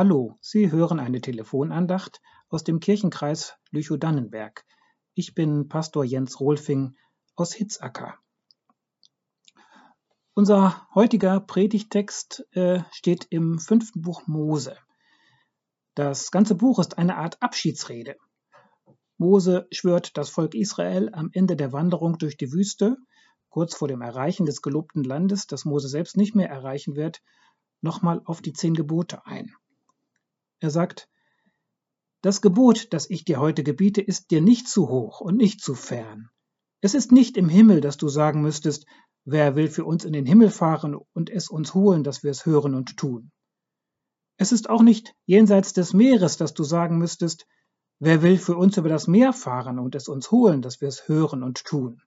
[0.00, 4.64] Hallo, Sie hören eine Telefonandacht aus dem Kirchenkreis Lüchow-Dannenberg.
[5.14, 6.94] Ich bin Pastor Jens Rolfing
[7.34, 8.14] aus Hitzacker.
[10.34, 14.76] Unser heutiger Predigtext äh, steht im fünften Buch Mose.
[15.96, 18.14] Das ganze Buch ist eine Art Abschiedsrede.
[19.16, 22.98] Mose schwört das Volk Israel am Ende der Wanderung durch die Wüste,
[23.48, 27.20] kurz vor dem Erreichen des gelobten Landes, das Mose selbst nicht mehr erreichen wird,
[27.80, 29.56] nochmal auf die zehn Gebote ein.
[30.60, 31.08] Er sagt,
[32.22, 35.74] das Gebot, das ich dir heute gebiete, ist dir nicht zu hoch und nicht zu
[35.74, 36.30] fern.
[36.80, 38.86] Es ist nicht im Himmel, dass du sagen müsstest,
[39.24, 42.44] wer will für uns in den Himmel fahren und es uns holen, dass wir es
[42.46, 43.30] hören und tun.
[44.36, 47.46] Es ist auch nicht jenseits des Meeres, dass du sagen müsstest,
[47.98, 51.08] wer will für uns über das Meer fahren und es uns holen, dass wir es
[51.08, 52.02] hören und tun.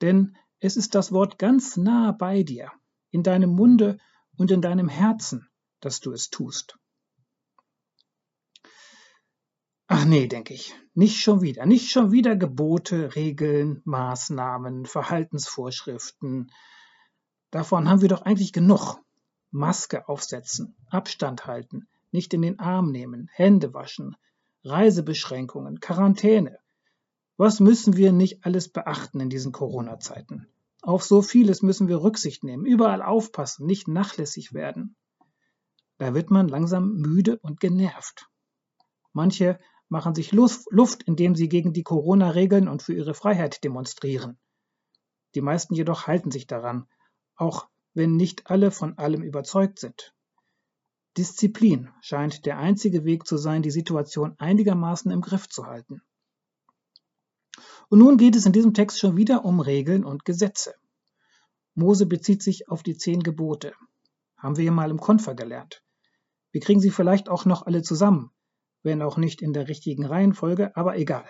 [0.00, 2.70] Denn es ist das Wort ganz nah bei dir,
[3.10, 3.98] in deinem Munde
[4.36, 5.48] und in deinem Herzen,
[5.80, 6.78] dass du es tust.
[10.02, 10.74] Ach nee, denke ich.
[10.94, 11.64] Nicht schon wieder.
[11.64, 16.50] Nicht schon wieder Gebote, Regeln, Maßnahmen, Verhaltensvorschriften.
[17.52, 18.96] Davon haben wir doch eigentlich genug.
[19.52, 24.16] Maske aufsetzen, Abstand halten, nicht in den Arm nehmen, Hände waschen,
[24.64, 26.58] Reisebeschränkungen, Quarantäne.
[27.36, 30.48] Was müssen wir nicht alles beachten in diesen Corona-Zeiten?
[30.80, 34.96] Auf so vieles müssen wir Rücksicht nehmen, überall aufpassen, nicht nachlässig werden.
[35.98, 38.28] Da wird man langsam müde und genervt.
[39.12, 39.60] Manche
[39.92, 44.38] machen sich Luft, indem sie gegen die Corona-Regeln und für ihre Freiheit demonstrieren.
[45.34, 46.88] Die meisten jedoch halten sich daran,
[47.36, 50.14] auch wenn nicht alle von allem überzeugt sind.
[51.18, 56.00] Disziplin scheint der einzige Weg zu sein, die Situation einigermaßen im Griff zu halten.
[57.90, 60.74] Und nun geht es in diesem Text schon wieder um Regeln und Gesetze.
[61.74, 63.74] Mose bezieht sich auf die zehn Gebote.
[64.38, 65.82] Haben wir ja mal im Konfer gelernt.
[66.50, 68.30] Wir kriegen sie vielleicht auch noch alle zusammen,
[68.82, 71.26] wenn auch nicht in der richtigen Reihenfolge, aber egal.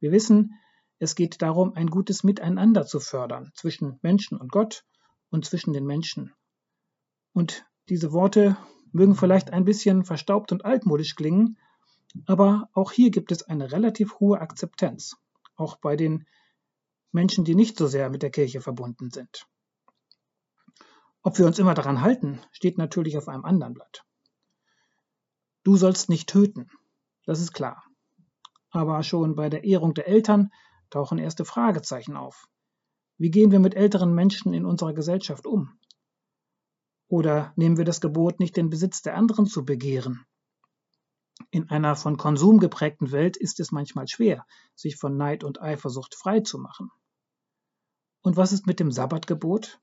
[0.00, 0.58] Wir wissen,
[0.98, 4.84] es geht darum, ein gutes Miteinander zu fördern zwischen Menschen und Gott
[5.30, 6.32] und zwischen den Menschen.
[7.32, 8.56] Und diese Worte
[8.92, 11.58] mögen vielleicht ein bisschen verstaubt und altmodisch klingen,
[12.26, 15.16] aber auch hier gibt es eine relativ hohe Akzeptanz,
[15.56, 16.26] auch bei den
[17.10, 19.46] Menschen, die nicht so sehr mit der Kirche verbunden sind.
[21.22, 24.04] Ob wir uns immer daran halten, steht natürlich auf einem anderen Blatt.
[25.64, 26.70] Du sollst nicht töten,
[27.24, 27.84] das ist klar.
[28.70, 30.50] Aber schon bei der Ehrung der Eltern
[30.90, 32.48] tauchen erste Fragezeichen auf.
[33.18, 35.78] Wie gehen wir mit älteren Menschen in unserer Gesellschaft um?
[37.08, 40.24] Oder nehmen wir das Gebot nicht, den Besitz der anderen zu begehren?
[41.50, 46.14] In einer von Konsum geprägten Welt ist es manchmal schwer, sich von Neid und Eifersucht
[46.14, 46.90] frei zu machen.
[48.22, 49.80] Und was ist mit dem Sabbatgebot?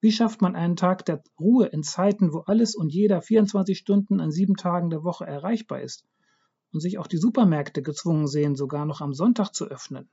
[0.00, 4.20] Wie schafft man einen Tag der Ruhe in Zeiten, wo alles und jeder 24 Stunden
[4.20, 6.06] an sieben Tagen der Woche erreichbar ist
[6.72, 10.08] und sich auch die Supermärkte gezwungen sehen, sogar noch am Sonntag zu öffnen?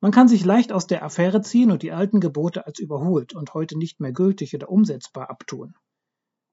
[0.00, 3.54] Man kann sich leicht aus der Affäre ziehen und die alten Gebote als überholt und
[3.54, 5.74] heute nicht mehr gültig oder umsetzbar abtun.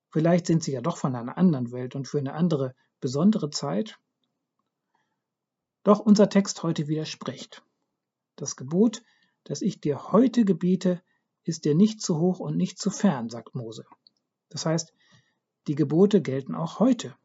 [0.10, 4.00] Vielleicht sind sie ja doch von einer anderen Welt und für eine andere, besondere Zeit.
[5.84, 7.64] Doch unser Text heute widerspricht.
[8.36, 9.04] Das Gebot
[9.46, 11.02] das ich dir heute gebiete,
[11.44, 13.86] ist dir nicht zu hoch und nicht zu fern, sagt Mose.
[14.50, 14.94] Das heißt,
[15.68, 17.16] die Gebote gelten auch heute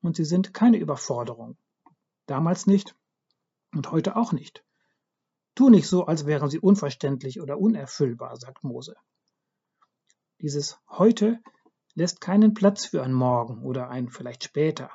[0.00, 1.56] und sie sind keine Überforderung.
[2.26, 2.96] Damals nicht
[3.72, 4.64] und heute auch nicht.
[5.54, 8.96] Tu nicht so, als wären sie unverständlich oder unerfüllbar, sagt Mose.
[10.40, 11.40] Dieses heute
[11.94, 14.90] lässt keinen Platz für ein Morgen oder ein vielleicht später.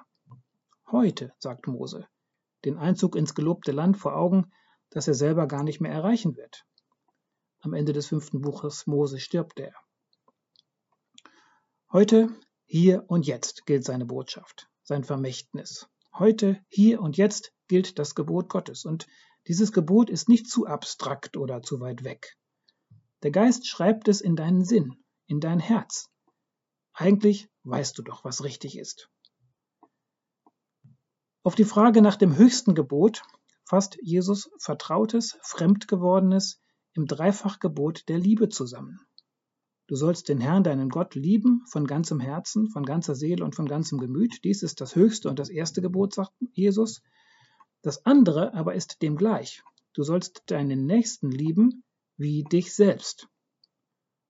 [0.90, 2.08] Heute, sagt Mose,
[2.66, 4.52] den Einzug ins gelobte Land vor Augen,
[4.94, 6.66] das er selber gar nicht mehr erreichen wird.
[7.62, 9.74] Am Ende des fünften Buches Mose stirbt er.
[11.92, 12.30] Heute,
[12.66, 15.88] hier und jetzt gilt seine Botschaft, sein Vermächtnis.
[16.14, 18.86] Heute, hier und jetzt gilt das Gebot Gottes.
[18.86, 19.08] Und
[19.48, 22.38] dieses Gebot ist nicht zu abstrakt oder zu weit weg.
[23.24, 26.10] Der Geist schreibt es in deinen Sinn, in dein Herz.
[26.94, 29.10] Eigentlich weißt du doch, was richtig ist.
[31.42, 33.24] Auf die Frage nach dem höchsten Gebot
[33.74, 36.62] fasst Jesus Vertrautes, Fremdgewordenes
[36.94, 39.00] im Dreifachgebot der Liebe zusammen.
[39.88, 43.66] Du sollst den Herrn, deinen Gott, lieben von ganzem Herzen, von ganzer Seele und von
[43.66, 44.44] ganzem Gemüt.
[44.44, 47.02] Dies ist das höchste und das erste Gebot, sagt Jesus.
[47.82, 49.64] Das andere aber ist dem gleich.
[49.94, 51.84] Du sollst deinen Nächsten lieben
[52.16, 53.28] wie dich selbst.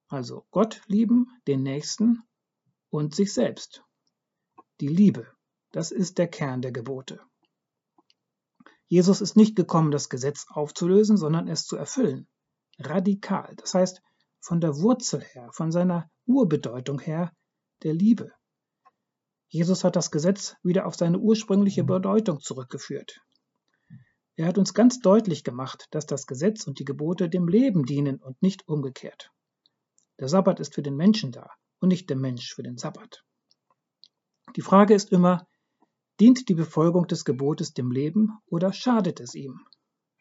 [0.07, 2.23] Also Gott lieben, den Nächsten
[2.89, 3.83] und sich selbst.
[4.79, 5.27] Die Liebe,
[5.73, 7.19] das ist der Kern der Gebote.
[8.93, 12.27] Jesus ist nicht gekommen, das Gesetz aufzulösen, sondern es zu erfüllen.
[12.77, 14.03] Radikal, das heißt
[14.39, 17.31] von der Wurzel her, von seiner Urbedeutung her,
[17.81, 18.31] der Liebe.
[19.47, 23.19] Jesus hat das Gesetz wieder auf seine ursprüngliche Bedeutung zurückgeführt.
[24.35, 28.17] Er hat uns ganz deutlich gemacht, dass das Gesetz und die Gebote dem Leben dienen
[28.17, 29.31] und nicht umgekehrt.
[30.19, 31.49] Der Sabbat ist für den Menschen da
[31.79, 33.23] und nicht der Mensch für den Sabbat.
[34.55, 35.47] Die Frage ist immer,
[36.19, 39.59] dient die Befolgung des Gebotes dem Leben oder schadet es ihm?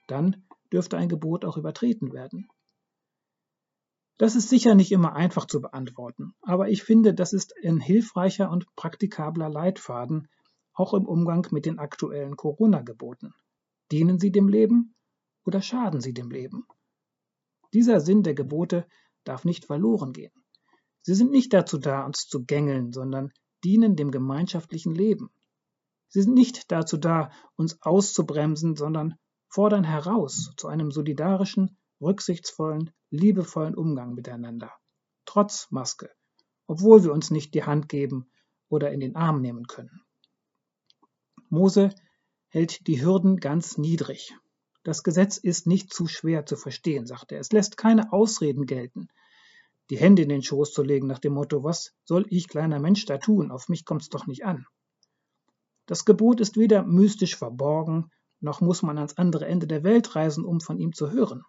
[0.06, 2.48] Dann dürfte ein Gebot auch übertreten werden.
[4.18, 8.50] Das ist sicher nicht immer einfach zu beantworten, aber ich finde, das ist ein hilfreicher
[8.50, 10.28] und praktikabler Leitfaden,
[10.74, 13.34] auch im Umgang mit den aktuellen Corona-Geboten.
[13.90, 14.94] Dienen sie dem Leben
[15.44, 16.66] oder schaden sie dem Leben?
[17.72, 18.86] Dieser Sinn der Gebote
[19.24, 20.32] darf nicht verloren gehen.
[21.02, 23.32] Sie sind nicht dazu da, uns zu gängeln, sondern
[23.64, 25.30] dienen dem gemeinschaftlichen Leben.
[26.12, 29.14] Sie sind nicht dazu da, uns auszubremsen, sondern
[29.48, 34.70] fordern heraus zu einem solidarischen, rücksichtsvollen, liebevollen Umgang miteinander.
[35.24, 36.10] Trotz Maske,
[36.66, 38.30] obwohl wir uns nicht die Hand geben
[38.68, 40.02] oder in den Arm nehmen können.
[41.48, 41.94] Mose
[42.48, 44.36] hält die Hürden ganz niedrig.
[44.82, 47.40] Das Gesetz ist nicht zu schwer zu verstehen, sagt er.
[47.40, 49.08] Es lässt keine Ausreden gelten,
[49.88, 53.06] die Hände in den Schoß zu legen nach dem Motto, was soll ich kleiner Mensch
[53.06, 54.66] da tun, auf mich kommt's doch nicht an.
[55.86, 60.44] Das Gebot ist weder mystisch verborgen, noch muss man ans andere Ende der Welt reisen,
[60.44, 61.44] um von ihm zu hören.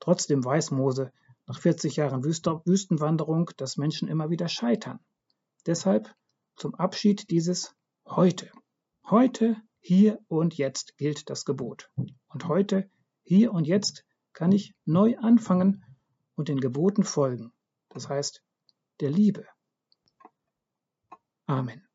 [0.00, 1.12] Trotzdem weiß Mose
[1.46, 5.00] nach 40 Jahren Wüstenwanderung, dass Menschen immer wieder scheitern.
[5.66, 6.14] Deshalb
[6.56, 7.74] zum Abschied dieses
[8.06, 8.50] heute.
[9.08, 11.90] Heute, hier und jetzt gilt das Gebot.
[11.96, 12.90] Und heute,
[13.22, 15.84] hier und jetzt kann ich neu anfangen
[16.34, 17.52] und den Geboten folgen.
[17.88, 18.42] Das heißt,
[19.00, 19.46] der Liebe.
[21.46, 21.89] Amen.